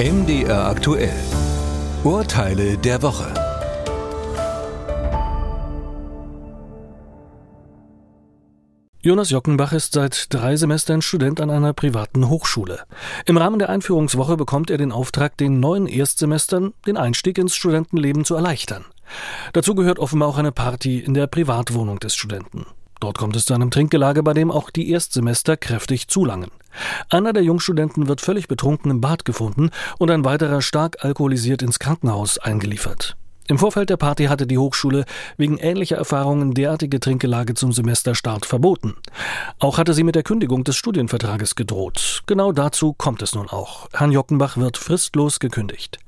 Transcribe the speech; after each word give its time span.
MDR 0.00 0.66
aktuell. 0.66 1.12
Urteile 2.04 2.78
der 2.78 3.02
Woche. 3.02 3.34
Jonas 9.02 9.28
Jockenbach 9.28 9.74
ist 9.74 9.92
seit 9.92 10.32
drei 10.32 10.56
Semestern 10.56 11.02
Student 11.02 11.42
an 11.42 11.50
einer 11.50 11.74
privaten 11.74 12.30
Hochschule. 12.30 12.84
Im 13.26 13.36
Rahmen 13.36 13.58
der 13.58 13.68
Einführungswoche 13.68 14.38
bekommt 14.38 14.70
er 14.70 14.78
den 14.78 14.90
Auftrag, 14.90 15.36
den 15.36 15.60
neuen 15.60 15.86
Erstsemestern 15.86 16.72
den 16.86 16.96
Einstieg 16.96 17.36
ins 17.36 17.54
Studentenleben 17.54 18.24
zu 18.24 18.36
erleichtern. 18.36 18.86
Dazu 19.52 19.74
gehört 19.74 19.98
offenbar 19.98 20.30
auch 20.30 20.38
eine 20.38 20.50
Party 20.50 21.00
in 21.00 21.12
der 21.12 21.26
Privatwohnung 21.26 21.98
des 22.00 22.14
Studenten. 22.14 22.64
Dort 23.00 23.18
kommt 23.18 23.36
es 23.36 23.44
zu 23.44 23.52
einem 23.52 23.70
Trinkgelage, 23.70 24.22
bei 24.22 24.32
dem 24.32 24.50
auch 24.50 24.70
die 24.70 24.90
Erstsemester 24.90 25.58
kräftig 25.58 26.08
zulangen. 26.08 26.50
Einer 27.08 27.32
der 27.32 27.42
Jungstudenten 27.42 28.08
wird 28.08 28.20
völlig 28.20 28.48
betrunken 28.48 28.90
im 28.90 29.00
Bad 29.00 29.24
gefunden 29.24 29.70
und 29.98 30.10
ein 30.10 30.24
weiterer 30.24 30.62
stark 30.62 31.04
alkoholisiert 31.04 31.62
ins 31.62 31.78
Krankenhaus 31.78 32.38
eingeliefert. 32.38 33.16
Im 33.50 33.58
Vorfeld 33.58 33.90
der 33.90 33.96
Party 33.96 34.26
hatte 34.26 34.46
die 34.46 34.58
Hochschule 34.58 35.04
wegen 35.36 35.58
ähnlicher 35.58 35.96
Erfahrungen 35.96 36.54
derartige 36.54 37.00
Trinkgelage 37.00 37.54
zum 37.54 37.72
Semesterstart 37.72 38.46
verboten. 38.46 38.94
Auch 39.58 39.76
hatte 39.76 39.92
sie 39.92 40.04
mit 40.04 40.14
der 40.14 40.22
Kündigung 40.22 40.62
des 40.62 40.76
Studienvertrages 40.76 41.56
gedroht. 41.56 42.22
Genau 42.26 42.52
dazu 42.52 42.92
kommt 42.92 43.22
es 43.22 43.34
nun 43.34 43.48
auch. 43.48 43.88
Herrn 43.92 44.12
Jockenbach 44.12 44.56
wird 44.56 44.78
fristlos 44.78 45.40
gekündigt. 45.40 45.98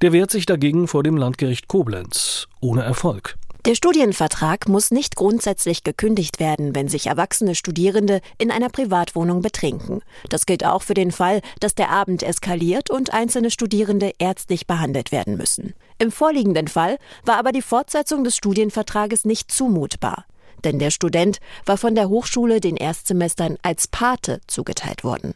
Der 0.00 0.12
wehrt 0.12 0.30
sich 0.30 0.46
dagegen 0.46 0.86
vor 0.86 1.02
dem 1.02 1.16
Landgericht 1.16 1.66
Koblenz. 1.66 2.46
Ohne 2.60 2.84
Erfolg. 2.84 3.36
Der 3.64 3.76
Studienvertrag 3.76 4.68
muss 4.68 4.90
nicht 4.90 5.14
grundsätzlich 5.14 5.84
gekündigt 5.84 6.40
werden, 6.40 6.74
wenn 6.74 6.88
sich 6.88 7.06
erwachsene 7.06 7.54
Studierende 7.54 8.20
in 8.36 8.50
einer 8.50 8.68
Privatwohnung 8.68 9.40
betrinken. 9.40 10.00
Das 10.28 10.46
gilt 10.46 10.64
auch 10.66 10.82
für 10.82 10.94
den 10.94 11.12
Fall, 11.12 11.42
dass 11.60 11.76
der 11.76 11.90
Abend 11.90 12.24
eskaliert 12.24 12.90
und 12.90 13.14
einzelne 13.14 13.52
Studierende 13.52 14.14
ärztlich 14.18 14.66
behandelt 14.66 15.12
werden 15.12 15.36
müssen. 15.36 15.74
Im 16.00 16.10
vorliegenden 16.10 16.66
Fall 16.66 16.98
war 17.24 17.36
aber 17.36 17.52
die 17.52 17.62
Fortsetzung 17.62 18.24
des 18.24 18.36
Studienvertrages 18.36 19.24
nicht 19.24 19.52
zumutbar. 19.52 20.24
Denn 20.64 20.80
der 20.80 20.90
Student 20.90 21.38
war 21.64 21.78
von 21.78 21.94
der 21.94 22.08
Hochschule 22.08 22.60
den 22.60 22.76
Erstsemestern 22.76 23.58
als 23.62 23.86
Pate 23.86 24.40
zugeteilt 24.48 25.04
worden. 25.04 25.34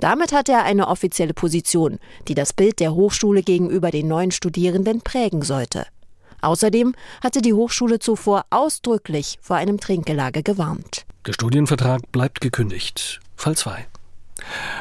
Damit 0.00 0.32
hatte 0.32 0.50
er 0.50 0.64
eine 0.64 0.88
offizielle 0.88 1.34
Position, 1.34 2.00
die 2.26 2.34
das 2.34 2.52
Bild 2.52 2.80
der 2.80 2.96
Hochschule 2.96 3.44
gegenüber 3.44 3.92
den 3.92 4.08
neuen 4.08 4.32
Studierenden 4.32 5.00
prägen 5.00 5.42
sollte. 5.42 5.86
Außerdem 6.40 6.94
hatte 7.22 7.42
die 7.42 7.52
Hochschule 7.52 7.98
zuvor 7.98 8.44
ausdrücklich 8.50 9.38
vor 9.40 9.56
einem 9.56 9.80
Trinkgelage 9.80 10.42
gewarnt. 10.42 11.04
Der 11.26 11.32
Studienvertrag 11.32 12.12
bleibt 12.12 12.40
gekündigt. 12.40 13.20
Fall 13.36 13.56
2. 13.56 13.86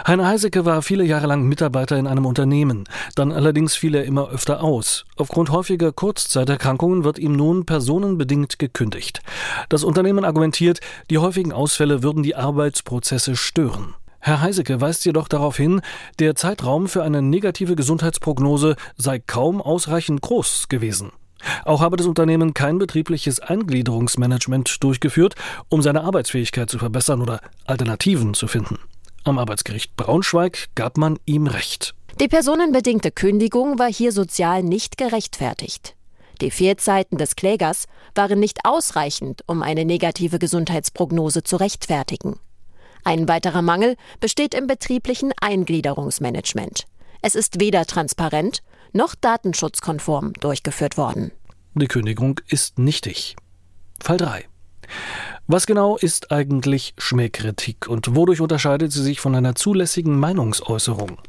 Heiner 0.05 0.27
Heisecke 0.27 0.65
war 0.65 0.81
viele 0.81 1.03
Jahre 1.03 1.27
lang 1.27 1.43
Mitarbeiter 1.43 1.97
in 1.97 2.07
einem 2.07 2.25
Unternehmen. 2.25 2.85
Dann 3.15 3.31
allerdings 3.31 3.75
fiel 3.75 3.95
er 3.95 4.05
immer 4.05 4.29
öfter 4.29 4.63
aus. 4.63 5.05
Aufgrund 5.17 5.49
häufiger 5.51 5.91
Kurzzeiterkrankungen 5.91 7.03
wird 7.03 7.19
ihm 7.19 7.33
nun 7.33 7.65
personenbedingt 7.65 8.59
gekündigt. 8.59 9.21
Das 9.69 9.83
Unternehmen 9.83 10.25
argumentiert, 10.25 10.79
die 11.09 11.17
häufigen 11.17 11.51
Ausfälle 11.51 12.03
würden 12.03 12.23
die 12.23 12.35
Arbeitsprozesse 12.35 13.35
stören. 13.35 13.95
Herr 14.19 14.41
Heisecke 14.41 14.81
weist 14.81 15.05
jedoch 15.05 15.27
darauf 15.27 15.57
hin, 15.57 15.81
der 16.19 16.35
Zeitraum 16.35 16.87
für 16.87 17.03
eine 17.03 17.21
negative 17.21 17.75
Gesundheitsprognose 17.75 18.75
sei 18.95 19.19
kaum 19.19 19.61
ausreichend 19.61 20.21
groß 20.21 20.67
gewesen. 20.69 21.11
Auch 21.65 21.81
habe 21.81 21.97
das 21.97 22.07
Unternehmen 22.07 22.53
kein 22.53 22.77
betriebliches 22.77 23.39
Eingliederungsmanagement 23.39 24.83
durchgeführt, 24.83 25.35
um 25.69 25.81
seine 25.81 26.03
Arbeitsfähigkeit 26.03 26.69
zu 26.69 26.79
verbessern 26.79 27.21
oder 27.21 27.41
Alternativen 27.65 28.33
zu 28.33 28.47
finden. 28.47 28.79
Am 29.23 29.37
Arbeitsgericht 29.37 29.95
Braunschweig 29.95 30.67
gab 30.75 30.97
man 30.97 31.19
ihm 31.25 31.47
Recht. 31.47 31.93
Die 32.19 32.27
personenbedingte 32.27 33.11
Kündigung 33.11 33.77
war 33.77 33.91
hier 33.91 34.11
sozial 34.11 34.63
nicht 34.63 34.97
gerechtfertigt. 34.97 35.95
Die 36.41 36.51
Fehlzeiten 36.51 37.17
des 37.17 37.35
Klägers 37.35 37.85
waren 38.15 38.39
nicht 38.39 38.59
ausreichend, 38.63 39.43
um 39.47 39.61
eine 39.61 39.85
negative 39.85 40.39
Gesundheitsprognose 40.39 41.43
zu 41.43 41.57
rechtfertigen. 41.57 42.39
Ein 43.03 43.27
weiterer 43.27 43.61
Mangel 43.61 43.95
besteht 44.19 44.53
im 44.53 44.67
betrieblichen 44.67 45.31
Eingliederungsmanagement. 45.41 46.85
Es 47.21 47.35
ist 47.35 47.59
weder 47.59 47.85
transparent 47.85 48.61
noch 48.93 49.15
datenschutzkonform 49.15 50.33
durchgeführt 50.33 50.97
worden. 50.97 51.31
Die 51.75 51.87
Kündigung 51.87 52.39
ist 52.47 52.79
nichtig. 52.79 53.35
Fall 54.01 54.17
3. 54.17 54.45
Was 55.47 55.65
genau 55.65 55.97
ist 55.97 56.31
eigentlich 56.31 56.93
Schmähkritik 56.97 57.87
und 57.87 58.15
wodurch 58.15 58.41
unterscheidet 58.41 58.91
sie 58.91 59.03
sich 59.03 59.19
von 59.19 59.35
einer 59.35 59.55
zulässigen 59.55 60.19
Meinungsäußerung? 60.19 61.19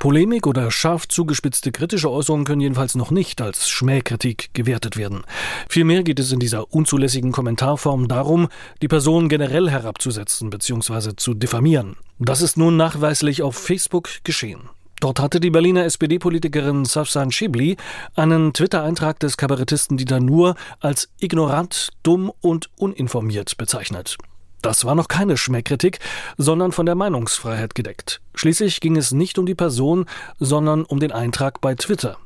Polemik 0.00 0.46
oder 0.46 0.70
scharf 0.70 1.06
zugespitzte 1.08 1.72
kritische 1.72 2.10
Äußerungen 2.10 2.46
können 2.46 2.60
jedenfalls 2.60 2.94
noch 2.94 3.10
nicht 3.10 3.40
als 3.40 3.68
Schmähkritik 3.68 4.50
gewertet 4.54 4.96
werden. 4.96 5.22
Vielmehr 5.68 6.02
geht 6.02 6.18
es 6.18 6.32
in 6.32 6.40
dieser 6.40 6.72
unzulässigen 6.72 7.32
Kommentarform 7.32 8.08
darum, 8.08 8.48
die 8.80 8.88
Person 8.88 9.28
generell 9.28 9.70
herabzusetzen 9.70 10.50
bzw. 10.50 11.16
zu 11.16 11.34
diffamieren. 11.34 11.96
Das 12.18 12.40
ist 12.40 12.56
nun 12.56 12.76
nachweislich 12.76 13.42
auf 13.42 13.56
Facebook 13.56 14.08
geschehen. 14.24 14.70
Dort 15.02 15.18
hatte 15.18 15.40
die 15.40 15.50
Berliner 15.50 15.84
SPD-Politikerin 15.84 16.84
Safsan 16.84 17.32
Schibli 17.32 17.76
einen 18.14 18.52
Twitter-Eintrag 18.52 19.18
des 19.18 19.36
Kabarettisten 19.36 19.96
Dieter 19.96 20.20
Nuhr 20.20 20.54
als 20.78 21.08
ignorant, 21.18 21.88
dumm 22.04 22.30
und 22.40 22.70
uninformiert 22.76 23.56
bezeichnet. 23.56 24.16
Das 24.62 24.84
war 24.84 24.94
noch 24.94 25.08
keine 25.08 25.36
Schmähkritik, 25.36 25.98
sondern 26.38 26.70
von 26.70 26.86
der 26.86 26.94
Meinungsfreiheit 26.94 27.74
gedeckt. 27.74 28.20
Schließlich 28.36 28.78
ging 28.78 28.96
es 28.96 29.10
nicht 29.10 29.40
um 29.40 29.46
die 29.46 29.56
Person, 29.56 30.06
sondern 30.38 30.84
um 30.84 31.00
den 31.00 31.10
Eintrag 31.10 31.60
bei 31.60 31.74
Twitter. 31.74 32.16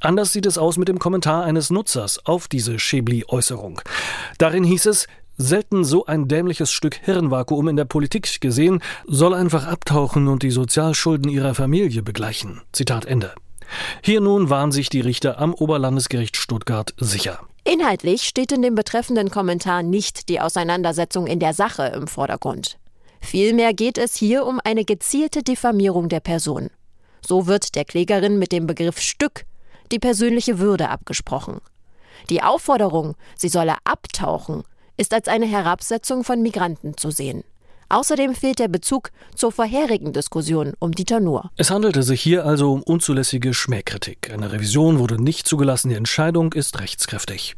Anders 0.00 0.32
sieht 0.32 0.44
es 0.44 0.58
aus 0.58 0.76
mit 0.76 0.88
dem 0.88 0.98
Kommentar 0.98 1.44
eines 1.44 1.70
Nutzers 1.70 2.26
auf 2.26 2.48
diese 2.48 2.78
Schäbli-Äußerung. 2.78 3.80
Darin 4.36 4.64
hieß 4.64 4.86
es, 4.86 5.06
selten 5.40 5.84
so 5.84 6.06
ein 6.06 6.28
dämliches 6.28 6.70
Stück 6.70 6.96
Hirnvakuum 7.02 7.68
in 7.68 7.76
der 7.76 7.84
Politik 7.84 8.40
gesehen, 8.40 8.82
soll 9.06 9.34
einfach 9.34 9.66
abtauchen 9.66 10.28
und 10.28 10.42
die 10.42 10.50
Sozialschulden 10.50 11.30
ihrer 11.30 11.54
Familie 11.54 12.02
begleichen. 12.02 12.60
Zitat 12.72 13.04
Ende. 13.04 13.32
Hier 14.02 14.20
nun 14.20 14.50
waren 14.50 14.72
sich 14.72 14.88
die 14.88 15.00
Richter 15.00 15.38
am 15.38 15.54
Oberlandesgericht 15.54 16.36
Stuttgart 16.36 16.94
sicher. 16.98 17.40
Inhaltlich 17.64 18.22
steht 18.22 18.52
in 18.52 18.62
dem 18.62 18.74
betreffenden 18.74 19.30
Kommentar 19.30 19.82
nicht 19.82 20.28
die 20.28 20.40
Auseinandersetzung 20.40 21.26
in 21.26 21.40
der 21.40 21.54
Sache 21.54 21.84
im 21.94 22.06
Vordergrund. 22.06 22.78
Vielmehr 23.20 23.74
geht 23.74 23.98
es 23.98 24.16
hier 24.16 24.46
um 24.46 24.60
eine 24.64 24.84
gezielte 24.84 25.42
Diffamierung 25.42 26.08
der 26.08 26.20
Person. 26.20 26.70
So 27.24 27.46
wird 27.46 27.74
der 27.74 27.84
Klägerin 27.84 28.38
mit 28.38 28.50
dem 28.50 28.66
Begriff 28.66 28.98
Stück 28.98 29.44
die 29.92 29.98
persönliche 29.98 30.58
Würde 30.58 30.88
abgesprochen. 30.88 31.60
Die 32.28 32.42
Aufforderung, 32.42 33.14
sie 33.36 33.48
solle 33.48 33.74
abtauchen, 33.84 34.64
ist 35.00 35.14
als 35.14 35.28
eine 35.28 35.46
Herabsetzung 35.46 36.24
von 36.24 36.42
Migranten 36.42 36.94
zu 36.96 37.10
sehen. 37.10 37.42
Außerdem 37.88 38.34
fehlt 38.34 38.58
der 38.58 38.68
Bezug 38.68 39.10
zur 39.34 39.50
vorherigen 39.50 40.12
Diskussion 40.12 40.74
um 40.78 40.92
Dieter 40.92 41.18
Nuhr. 41.20 41.50
Es 41.56 41.70
handelte 41.70 42.02
sich 42.02 42.20
hier 42.20 42.44
also 42.44 42.72
um 42.72 42.82
unzulässige 42.82 43.54
Schmähkritik. 43.54 44.30
Eine 44.32 44.52
Revision 44.52 44.98
wurde 44.98 45.20
nicht 45.20 45.48
zugelassen, 45.48 45.88
die 45.88 45.96
Entscheidung 45.96 46.52
ist 46.52 46.80
rechtskräftig. 46.80 47.56